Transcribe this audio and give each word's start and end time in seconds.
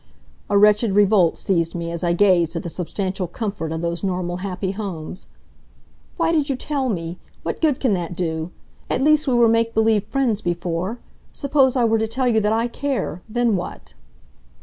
A 0.49 0.57
wretched 0.57 0.93
revolt 0.93 1.37
seized 1.37 1.75
me 1.75 1.91
as 1.91 2.03
I 2.03 2.13
gazed 2.13 2.55
at 2.55 2.63
the 2.63 2.69
substantial 2.71 3.27
comfort 3.27 3.71
of 3.71 3.81
those 3.81 4.03
normal, 4.03 4.37
happy 4.37 4.71
homes. 4.71 5.27
"Why 6.17 6.31
did 6.31 6.49
you 6.49 6.55
tell 6.55 6.89
me! 6.89 7.19
What 7.43 7.61
good 7.61 7.79
can 7.79 7.93
that 7.93 8.15
do? 8.15 8.49
At 8.89 9.03
least 9.03 9.27
we 9.27 9.35
were 9.35 9.47
make 9.47 9.75
believe 9.75 10.03
friends 10.03 10.41
before. 10.41 10.97
Suppose 11.31 11.75
I 11.75 11.85
were 11.85 11.99
to 11.99 12.07
tell 12.07 12.27
you 12.27 12.39
that 12.39 12.51
I 12.51 12.67
care, 12.67 13.21
then 13.29 13.55
what." 13.55 13.93